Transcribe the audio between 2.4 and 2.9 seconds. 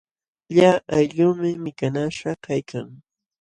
kaykan.